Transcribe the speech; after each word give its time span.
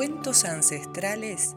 Cuentos 0.00 0.46
ancestrales 0.46 1.56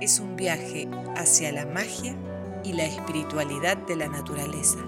es 0.00 0.20
un 0.20 0.36
viaje 0.36 0.88
hacia 1.16 1.50
la 1.50 1.66
magia 1.66 2.14
y 2.62 2.72
la 2.72 2.84
espiritualidad 2.84 3.76
de 3.78 3.96
la 3.96 4.06
naturaleza. 4.06 4.78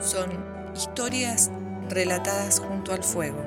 Son 0.00 0.30
historias 0.72 1.50
relatadas 1.88 2.60
junto 2.60 2.92
al 2.92 3.02
fuego, 3.02 3.42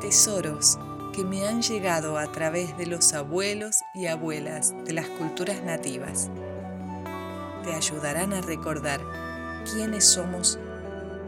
tesoros 0.00 0.80
que 1.14 1.22
me 1.22 1.46
han 1.46 1.62
llegado 1.62 2.18
a 2.18 2.26
través 2.32 2.76
de 2.76 2.86
los 2.86 3.12
abuelos 3.12 3.84
y 3.94 4.06
abuelas 4.06 4.74
de 4.84 4.94
las 4.94 5.06
culturas 5.06 5.62
nativas. 5.62 6.28
Te 7.62 7.72
ayudarán 7.72 8.32
a 8.32 8.40
recordar 8.40 9.00
quiénes 9.72 10.06
somos 10.06 10.58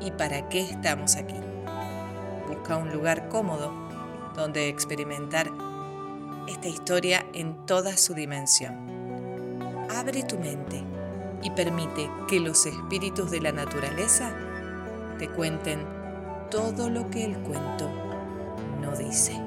y 0.00 0.10
para 0.10 0.48
qué 0.48 0.62
estamos 0.62 1.14
aquí. 1.14 1.36
Busca 2.48 2.76
un 2.78 2.92
lugar 2.92 3.28
cómodo 3.28 3.83
donde 4.34 4.68
experimentar 4.68 5.50
esta 6.48 6.68
historia 6.68 7.24
en 7.32 7.66
toda 7.66 7.96
su 7.96 8.14
dimensión. 8.14 8.74
Abre 9.90 10.22
tu 10.24 10.38
mente 10.38 10.82
y 11.42 11.50
permite 11.50 12.10
que 12.28 12.40
los 12.40 12.66
espíritus 12.66 13.30
de 13.30 13.40
la 13.40 13.52
naturaleza 13.52 14.34
te 15.18 15.28
cuenten 15.28 15.86
todo 16.50 16.90
lo 16.90 17.10
que 17.10 17.24
el 17.24 17.36
cuento 17.38 17.90
no 18.80 18.96
dice. 18.96 19.40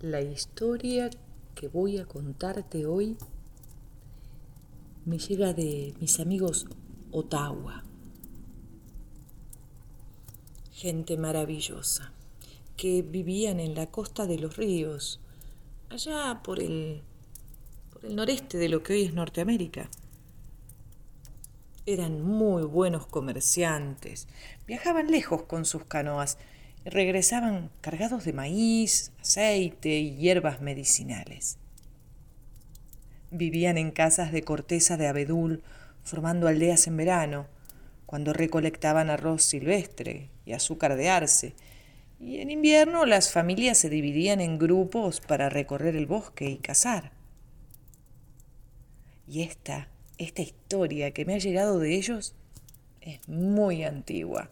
La 0.00 0.20
historia 0.20 1.10
que 1.54 1.68
voy 1.68 1.98
a 1.98 2.06
contarte 2.06 2.86
hoy 2.86 3.16
me 5.06 5.18
llega 5.18 5.52
de 5.52 5.94
mis 6.00 6.18
amigos 6.18 6.66
Ottawa. 7.12 7.84
Gente 10.72 11.16
maravillosa 11.16 12.12
que 12.76 13.02
vivían 13.02 13.60
en 13.60 13.76
la 13.76 13.86
costa 13.86 14.26
de 14.26 14.38
los 14.38 14.56
ríos, 14.56 15.20
allá 15.90 16.40
por 16.42 16.60
el, 16.60 17.02
por 17.92 18.04
el 18.04 18.16
noreste 18.16 18.58
de 18.58 18.68
lo 18.68 18.82
que 18.82 18.94
hoy 18.94 19.04
es 19.04 19.14
Norteamérica. 19.14 19.88
Eran 21.86 22.20
muy 22.20 22.64
buenos 22.64 23.06
comerciantes, 23.06 24.26
viajaban 24.66 25.12
lejos 25.12 25.44
con 25.44 25.64
sus 25.66 25.84
canoas 25.84 26.36
y 26.84 26.90
regresaban 26.90 27.70
cargados 27.80 28.24
de 28.24 28.32
maíz, 28.32 29.12
aceite 29.20 30.00
y 30.00 30.16
hierbas 30.16 30.60
medicinales. 30.60 31.58
Vivían 33.30 33.78
en 33.78 33.90
casas 33.90 34.32
de 34.32 34.42
corteza 34.42 34.96
de 34.96 35.08
abedul, 35.08 35.62
formando 36.02 36.48
aldeas 36.48 36.86
en 36.86 36.96
verano, 36.96 37.46
cuando 38.06 38.32
recolectaban 38.32 39.10
arroz 39.10 39.42
silvestre 39.42 40.30
y 40.44 40.52
azúcar 40.52 40.96
de 40.96 41.10
arce, 41.10 41.54
y 42.18 42.38
en 42.38 42.50
invierno 42.50 43.04
las 43.04 43.30
familias 43.30 43.78
se 43.78 43.90
dividían 43.90 44.40
en 44.40 44.58
grupos 44.58 45.20
para 45.20 45.50
recorrer 45.50 45.96
el 45.96 46.06
bosque 46.06 46.48
y 46.48 46.56
cazar. 46.56 47.12
Y 49.28 49.42
esta, 49.42 49.88
esta 50.18 50.42
historia 50.42 51.10
que 51.10 51.24
me 51.24 51.34
ha 51.34 51.38
llegado 51.38 51.78
de 51.78 51.94
ellos 51.94 52.34
es 53.00 53.28
muy 53.28 53.84
antigua 53.84 54.50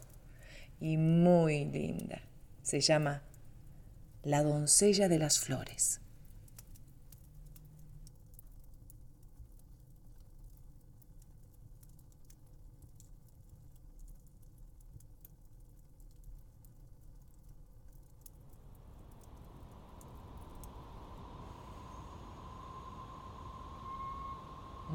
y 0.79 0.97
muy 0.97 1.65
linda. 1.65 2.21
Se 2.61 2.81
llama 2.81 3.23
La 4.23 4.43
doncella 4.43 5.07
de 5.07 5.17
las 5.17 5.39
flores. 5.39 6.01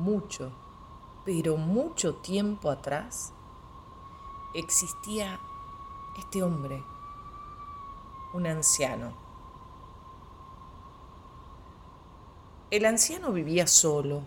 Mucho, 0.01 0.53
pero 1.25 1.57
mucho 1.57 2.17
tiempo 2.17 2.71
atrás, 2.71 3.33
existía 4.55 5.39
este 6.19 6.43
hombre, 6.43 6.83
un 8.33 8.47
anciano. 8.47 9.13
El 12.71 12.85
anciano 12.85 13.33
vivía 13.33 13.67
solo, 13.67 14.23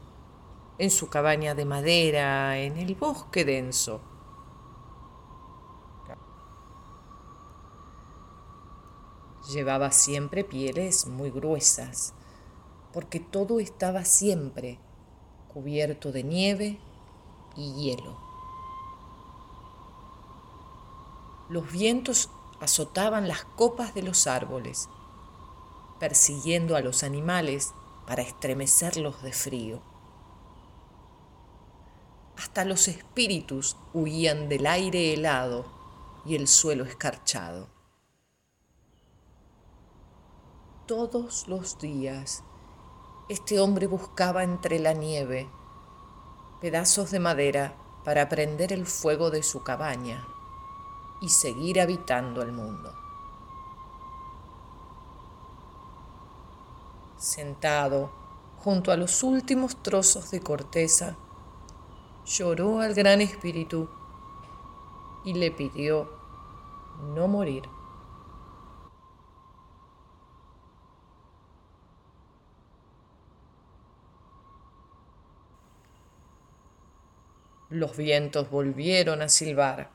en 0.78 0.90
su 0.90 1.10
cabaña 1.10 1.56
de 1.56 1.66
madera, 1.66 2.58
en 2.58 2.78
el 2.78 2.96
bosque 2.96 3.46
denso. 3.46 4.02
Llevaba 9.50 9.92
siempre 9.92 10.44
pieles 10.44 11.06
muy 11.06 11.30
gruesas, 11.30 12.14
porque 12.94 13.20
todo 13.20 13.60
estaba 13.60 14.06
siempre 14.06 14.80
cubierto 15.54 16.12
de 16.12 16.24
nieve 16.24 16.80
y 17.56 17.74
hielo. 17.74 18.18
Los 21.50 21.72
vientos 21.72 22.30
azotaban 22.60 23.28
las 23.28 23.44
copas 23.44 23.94
de 23.94 24.02
los 24.02 24.26
árboles, 24.26 24.90
persiguiendo 26.00 26.76
a 26.76 26.82
los 26.82 27.04
animales 27.04 27.74
para 28.08 28.24
estremecerlos 28.24 29.22
de 29.22 29.34
frío. 29.34 29.82
Hasta 32.38 32.66
los 32.66 32.88
espíritus 32.88 33.78
huían 33.94 34.50
del 34.50 34.66
aire 34.66 35.14
helado 35.14 35.66
y 36.26 36.36
el 36.36 36.48
suelo 36.48 36.84
escarchado. 36.84 37.68
Todos 40.88 41.48
los 41.48 41.80
días 41.80 42.44
este 43.30 43.60
hombre 43.60 43.88
buscaba 43.88 44.44
entre 44.44 44.80
la 44.80 44.94
nieve 44.94 45.50
pedazos 46.60 47.12
de 47.12 47.20
madera 47.20 47.76
para 48.04 48.30
prender 48.30 48.74
el 48.74 48.86
fuego 48.86 49.32
de 49.32 49.44
su 49.44 49.64
cabaña 49.64 50.28
y 51.22 51.30
seguir 51.30 51.80
habitando 51.82 52.42
el 52.42 52.52
mundo. 52.52 52.94
Sentado 57.18 58.12
junto 58.64 58.92
a 58.92 58.98
los 58.98 59.24
últimos 59.24 59.76
trozos 59.84 60.32
de 60.32 60.40
corteza, 60.40 61.18
lloró 62.26 62.80
al 62.80 62.94
gran 62.94 63.20
espíritu 63.20 63.90
y 65.26 65.34
le 65.34 65.52
pidió 65.52 66.10
no 67.14 67.28
morir. 67.28 67.64
Los 77.74 77.98
vientos 77.98 78.52
volvieron 78.52 79.24
a 79.24 79.30
silbar 79.30 79.90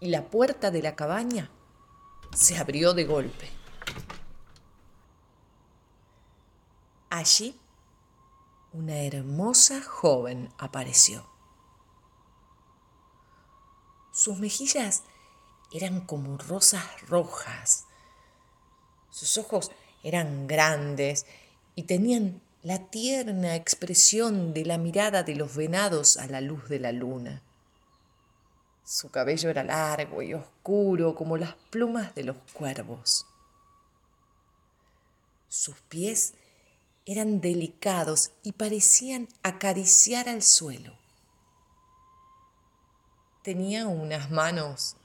y 0.00 0.08
la 0.08 0.30
puerta 0.30 0.70
de 0.70 0.80
la 0.80 0.96
cabaña 0.96 1.50
se 2.34 2.56
abrió 2.56 2.94
de 2.94 3.04
golpe. 3.04 3.50
Allí 7.10 7.60
una 8.72 9.02
hermosa 9.02 9.82
joven 9.82 10.50
apareció. 10.56 11.28
Sus 14.10 14.38
mejillas 14.38 15.02
eran 15.70 16.06
como 16.06 16.38
rosas 16.38 17.02
rojas. 17.02 17.84
Sus 19.10 19.36
ojos 19.36 19.72
eran 20.02 20.46
grandes 20.46 21.26
y 21.74 21.82
tenían 21.82 22.40
la 22.62 22.90
tierna 22.90 23.54
expresión 23.54 24.52
de 24.52 24.64
la 24.64 24.78
mirada 24.78 25.22
de 25.22 25.36
los 25.36 25.54
venados 25.54 26.16
a 26.16 26.26
la 26.26 26.40
luz 26.40 26.68
de 26.68 26.80
la 26.80 26.92
luna. 26.92 27.42
Su 28.84 29.10
cabello 29.10 29.50
era 29.50 29.62
largo 29.62 30.22
y 30.22 30.34
oscuro 30.34 31.14
como 31.14 31.36
las 31.36 31.54
plumas 31.70 32.14
de 32.14 32.24
los 32.24 32.36
cuervos. 32.52 33.26
Sus 35.48 35.76
pies 35.82 36.34
eran 37.06 37.40
delicados 37.40 38.32
y 38.42 38.52
parecían 38.52 39.28
acariciar 39.42 40.28
al 40.28 40.42
suelo. 40.42 40.94
Tenía 43.42 43.86
unas 43.86 44.30
manos 44.30 44.96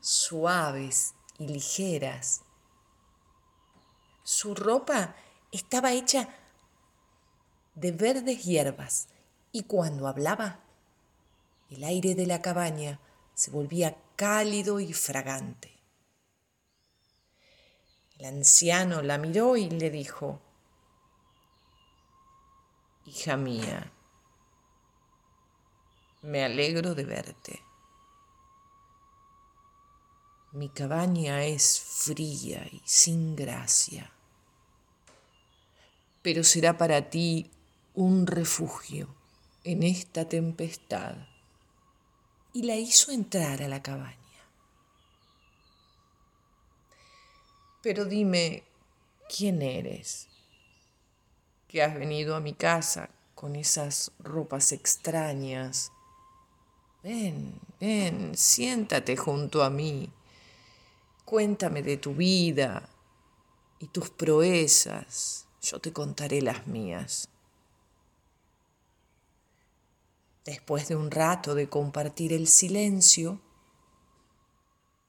suaves 0.00 1.14
y 1.38 1.46
ligeras. 1.46 2.42
Su 4.22 4.54
ropa 4.54 5.14
estaba 5.52 5.92
hecha 5.92 6.28
de 7.74 7.92
verdes 7.92 8.44
hierbas 8.44 9.08
y 9.52 9.64
cuando 9.64 10.06
hablaba, 10.06 10.60
el 11.70 11.84
aire 11.84 12.14
de 12.14 12.26
la 12.26 12.42
cabaña 12.42 13.00
se 13.34 13.50
volvía 13.50 13.96
cálido 14.16 14.80
y 14.80 14.92
fragante. 14.92 15.72
El 18.18 18.26
anciano 18.26 19.02
la 19.02 19.18
miró 19.18 19.56
y 19.56 19.70
le 19.70 19.90
dijo, 19.90 20.40
Hija 23.06 23.36
mía, 23.36 23.92
Me 26.22 26.44
alegro 26.44 26.94
de 26.94 27.04
verte. 27.04 27.62
Mi 30.52 30.68
cabaña 30.68 31.44
es 31.44 31.80
fría 31.80 32.66
y 32.70 32.82
sin 32.84 33.36
gracia, 33.36 34.12
pero 36.20 36.44
será 36.44 36.76
para 36.76 37.08
ti 37.08 37.50
un 38.00 38.26
refugio 38.26 39.14
en 39.62 39.82
esta 39.82 40.26
tempestad. 40.26 41.16
Y 42.54 42.62
la 42.62 42.74
hizo 42.76 43.12
entrar 43.12 43.62
a 43.62 43.68
la 43.68 43.82
cabaña. 43.82 44.16
Pero 47.82 48.06
dime, 48.06 48.64
¿quién 49.28 49.60
eres? 49.60 50.28
Que 51.68 51.82
has 51.82 51.94
venido 51.94 52.34
a 52.34 52.40
mi 52.40 52.54
casa 52.54 53.10
con 53.34 53.54
esas 53.54 54.12
ropas 54.18 54.72
extrañas. 54.72 55.92
Ven, 57.02 57.60
ven, 57.78 58.34
siéntate 58.34 59.14
junto 59.18 59.62
a 59.62 59.68
mí. 59.68 60.10
Cuéntame 61.26 61.82
de 61.82 61.98
tu 61.98 62.14
vida 62.14 62.88
y 63.78 63.88
tus 63.88 64.08
proezas. 64.08 65.46
Yo 65.60 65.80
te 65.80 65.92
contaré 65.92 66.40
las 66.40 66.66
mías. 66.66 67.28
Después 70.44 70.88
de 70.88 70.96
un 70.96 71.10
rato 71.10 71.54
de 71.54 71.68
compartir 71.68 72.32
el 72.32 72.48
silencio, 72.48 73.40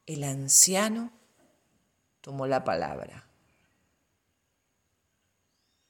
el 0.05 0.23
anciano 0.23 1.11
tomó 2.19 2.47
la 2.47 2.63
palabra. 2.63 3.27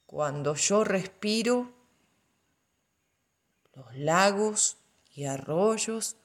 Cuando 0.06 0.54
yo 0.54 0.84
respiro, 0.84 1.72
los 3.74 3.96
lagos 3.96 4.76
y 5.14 5.24
arroyos 5.24 6.16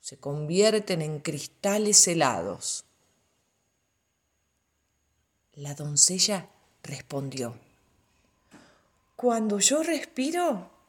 se 0.00 0.18
convierten 0.18 1.02
en 1.02 1.20
cristales 1.20 2.08
helados. 2.08 2.86
La 5.52 5.74
doncella 5.74 6.48
respondió, 6.82 7.54
Cuando 9.14 9.58
yo 9.58 9.82
respiro, 9.82 10.79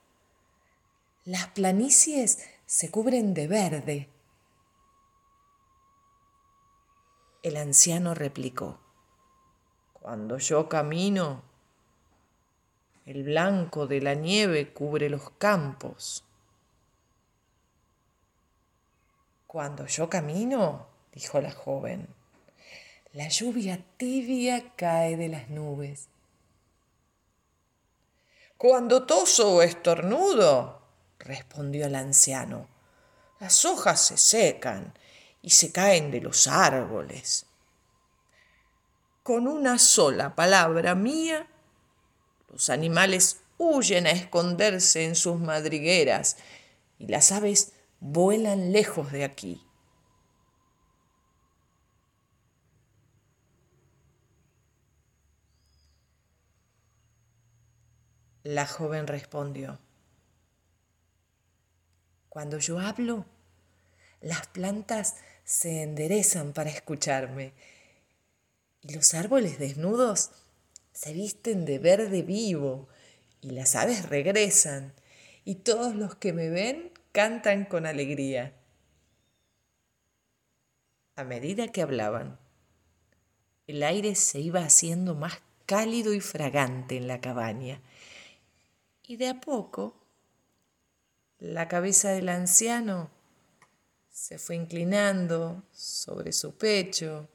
las 1.32 1.48
planicies 1.48 2.46
se 2.66 2.92
cubren 2.92 3.34
de 3.34 3.48
verde. 3.48 4.10
El 7.42 7.56
anciano 7.56 8.14
replicó, 8.14 8.82
Cuando 9.94 10.40
yo 10.40 10.68
camino, 10.68 11.42
el 13.06 13.24
blanco 13.24 13.88
de 13.88 14.02
la 14.02 14.14
nieve 14.14 14.74
cubre 14.74 15.10
los 15.10 15.30
campos. 15.38 16.26
Cuando 19.48 19.86
yo 19.86 20.10
camino, 20.10 20.90
dijo 21.14 21.40
la 21.40 21.54
joven, 21.54 22.10
la 23.14 23.30
lluvia 23.30 23.82
tibia 23.96 24.76
cae 24.76 25.16
de 25.16 25.30
las 25.30 25.50
nubes. 25.50 26.10
Cuando 28.58 29.06
toso 29.06 29.56
o 29.56 29.62
estornudo, 29.62 30.81
respondió 31.26 31.86
el 31.88 31.96
anciano, 31.96 32.68
las 33.40 33.66
hojas 33.66 34.00
se 34.00 34.18
secan 34.18 34.94
y 35.42 35.50
se 35.50 35.72
caen 35.72 36.12
de 36.12 36.22
los 36.22 36.48
árboles. 36.48 37.46
Con 39.24 39.48
una 39.48 39.80
sola 39.80 40.36
palabra 40.36 40.96
mía, 40.96 41.48
los 42.50 42.70
animales 42.70 43.42
huyen 43.58 44.08
a 44.08 44.12
esconderse 44.12 45.06
en 45.06 45.16
sus 45.16 45.40
madrigueras 45.40 46.38
y 47.00 47.08
las 47.08 47.32
aves 47.32 47.74
vuelan 48.00 48.72
lejos 48.72 49.12
de 49.12 49.24
aquí. 49.24 49.66
La 58.44 58.66
joven 58.66 59.06
respondió, 59.06 59.78
cuando 62.32 62.60
yo 62.60 62.80
hablo, 62.80 63.26
las 64.22 64.48
plantas 64.48 65.18
se 65.44 65.84
enderezan 65.84 66.54
para 66.54 66.70
escucharme. 66.70 67.52
Y 68.84 68.94
los 68.94 69.14
árboles 69.14 69.60
desnudos 69.60 70.32
se 70.94 71.12
visten 71.12 71.66
de 71.66 71.78
verde 71.78 72.22
vivo 72.22 72.88
y 73.42 73.50
las 73.50 73.76
aves 73.76 74.08
regresan. 74.08 74.94
Y 75.44 75.56
todos 75.56 75.94
los 75.94 76.16
que 76.16 76.32
me 76.32 76.48
ven 76.48 76.94
cantan 77.12 77.66
con 77.66 77.86
alegría. 77.86 78.54
A 81.18 81.26
medida 81.26 81.68
que 81.68 81.82
hablaban, 81.82 82.40
el 83.68 83.84
aire 83.84 84.16
se 84.16 84.40
iba 84.40 84.64
haciendo 84.64 85.16
más 85.16 85.42
cálido 85.66 86.14
y 86.14 86.22
fragante 86.22 86.96
en 86.96 87.10
la 87.10 87.20
cabaña. 87.20 87.82
Y 89.04 89.18
de 89.18 89.28
a 89.28 89.42
poco 89.42 90.01
la 91.42 91.68
cabeza 91.68 92.12
del 92.12 92.30
anciano 92.30 93.10
se 94.12 94.38
fue 94.38 94.56
inclinando 94.56 95.64
sobre 95.72 96.34
su 96.34 96.56
pecho 96.56 97.28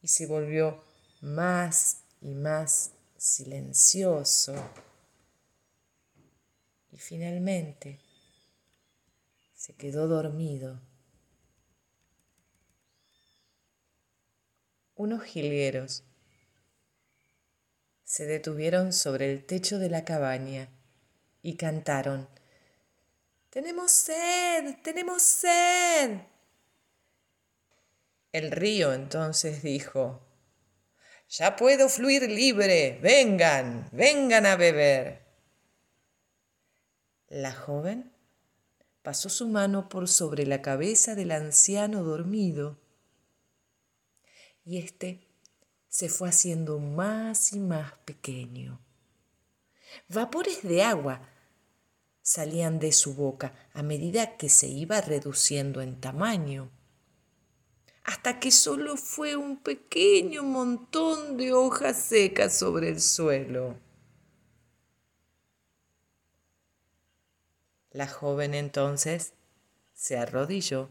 y 0.00 0.08
se 0.08 0.26
volvió 0.26 0.82
más 1.20 1.98
y 2.22 2.34
más 2.34 2.92
silencioso. 3.18 4.54
Y 6.92 6.96
finalmente 6.96 8.00
se 9.54 9.74
quedó 9.74 10.08
dormido. 10.08 10.80
Unos 14.94 15.24
jilgueros 15.24 16.04
se 18.02 18.24
detuvieron 18.24 18.94
sobre 18.94 19.30
el 19.30 19.44
techo 19.44 19.78
de 19.78 19.90
la 19.90 20.06
cabaña 20.06 20.70
y 21.44 21.56
cantaron, 21.56 22.26
Tenemos 23.50 23.92
sed, 23.92 24.78
tenemos 24.82 25.22
sed. 25.22 26.22
El 28.32 28.50
río 28.50 28.94
entonces 28.94 29.62
dijo, 29.62 30.26
Ya 31.28 31.54
puedo 31.54 31.88
fluir 31.90 32.28
libre, 32.28 32.98
vengan, 33.00 33.88
vengan 33.92 34.46
a 34.46 34.56
beber. 34.56 35.22
La 37.28 37.52
joven 37.52 38.10
pasó 39.02 39.28
su 39.28 39.46
mano 39.46 39.90
por 39.90 40.08
sobre 40.08 40.46
la 40.46 40.62
cabeza 40.62 41.14
del 41.14 41.30
anciano 41.30 42.02
dormido 42.02 42.80
y 44.64 44.78
éste 44.78 45.28
se 45.88 46.08
fue 46.08 46.30
haciendo 46.30 46.78
más 46.78 47.52
y 47.52 47.60
más 47.60 47.92
pequeño. 47.98 48.80
Vapores 50.08 50.62
de 50.62 50.82
agua 50.82 51.33
salían 52.24 52.78
de 52.78 52.90
su 52.90 53.14
boca 53.14 53.52
a 53.74 53.82
medida 53.82 54.38
que 54.38 54.48
se 54.48 54.66
iba 54.66 55.02
reduciendo 55.02 55.82
en 55.82 56.00
tamaño, 56.00 56.70
hasta 58.02 58.40
que 58.40 58.50
solo 58.50 58.96
fue 58.96 59.36
un 59.36 59.58
pequeño 59.58 60.42
montón 60.42 61.36
de 61.36 61.52
hojas 61.52 61.98
secas 61.98 62.56
sobre 62.56 62.88
el 62.88 63.00
suelo. 63.02 63.76
La 67.90 68.08
joven 68.08 68.54
entonces 68.54 69.34
se 69.92 70.16
arrodilló, 70.16 70.88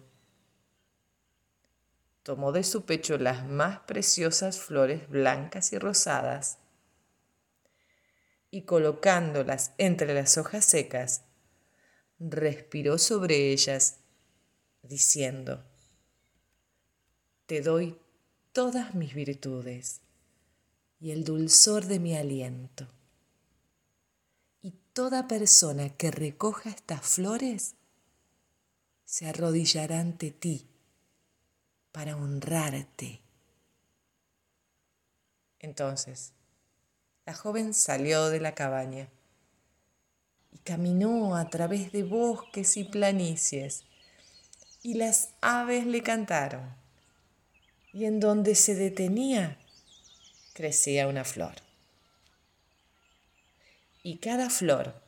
tomó 2.22 2.52
de 2.52 2.64
su 2.64 2.86
pecho 2.86 3.18
las 3.18 3.44
más 3.44 3.80
preciosas 3.80 4.60
flores 4.60 5.10
blancas 5.10 5.74
y 5.74 5.80
rosadas 5.80 6.60
y 8.54 8.66
colocándolas 8.66 9.72
entre 9.80 10.14
las 10.14 10.38
hojas 10.38 10.64
secas, 10.64 11.24
respiró 12.20 13.00
sobre 13.00 13.52
ellas, 13.52 13.98
diciendo, 14.84 15.66
Te 17.48 17.62
doy 17.62 17.98
todas 18.52 18.94
mis 18.94 19.16
virtudes 19.16 20.02
y 21.00 21.10
el 21.10 21.24
dulzor 21.24 21.88
de 21.88 21.98
mi 21.98 22.16
aliento. 22.16 22.88
Y 24.62 24.76
toda 24.94 25.28
persona 25.28 25.90
que 25.98 26.12
recoja 26.12 26.70
estas 26.70 27.02
flores 27.02 27.74
se 29.04 29.26
arrodillará 29.26 30.00
ante 30.00 30.30
ti 30.30 30.70
para 31.92 32.16
honrarte. 32.16 33.20
Entonces, 35.58 36.34
la 37.26 37.34
joven 37.34 37.74
salió 37.74 38.30
de 38.30 38.42
la 38.42 38.54
cabaña 38.54 39.08
y 40.52 40.58
caminó 40.60 41.36
a 41.36 41.50
través 41.50 41.92
de 41.92 42.04
bosques 42.04 42.76
y 42.78 42.84
planicies, 42.84 43.86
y 44.82 44.96
las 44.96 45.30
aves 45.42 45.86
le 45.86 46.04
cantaron, 46.04 46.76
y 47.94 48.06
en 48.06 48.20
donde 48.20 48.56
se 48.56 48.76
detenía 48.76 49.58
crecía 50.54 51.08
una 51.08 51.24
flor. 51.24 51.56
Y 54.04 54.18
cada 54.18 54.50
flor 54.50 55.02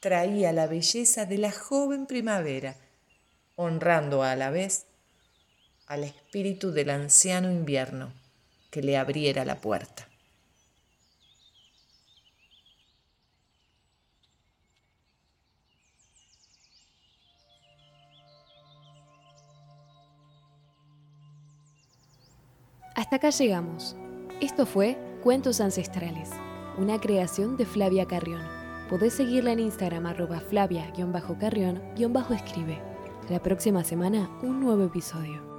traía 0.00 0.52
la 0.52 0.66
belleza 0.66 1.26
de 1.26 1.38
la 1.38 1.52
joven 1.52 2.06
primavera, 2.06 2.76
honrando 3.54 4.24
a 4.24 4.34
la 4.34 4.50
vez 4.50 4.86
al 5.86 6.02
espíritu 6.02 6.72
del 6.72 6.90
anciano 6.90 7.50
invierno 7.52 8.12
que 8.70 8.82
le 8.82 8.96
abriera 8.96 9.44
la 9.44 9.60
puerta. 9.60 10.08
Hasta 22.94 23.16
acá 23.16 23.30
llegamos. 23.30 23.96
Esto 24.42 24.66
fue 24.66 24.98
Cuentos 25.22 25.62
Ancestrales, 25.62 26.28
una 26.76 27.00
creación 27.00 27.56
de 27.56 27.64
Flavia 27.64 28.04
Carrión. 28.06 28.42
Podés 28.90 29.14
seguirla 29.14 29.52
en 29.52 29.60
Instagram 29.60 30.04
arroba 30.06 30.40
flavia-carrión-escribe. 30.40 32.82
La 33.30 33.38
próxima 33.38 33.82
semana 33.82 34.28
un 34.42 34.60
nuevo 34.60 34.84
episodio. 34.84 35.51